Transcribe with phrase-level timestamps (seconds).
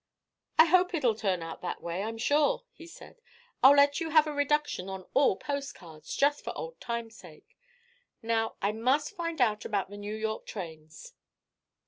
[0.57, 3.21] "I hope it'll turn out that way, I'm sure," he said.
[3.61, 7.55] "I'll let you have a reduction on all post cards, just for old times' sake.
[8.19, 11.13] Now I must find out about the New York trains."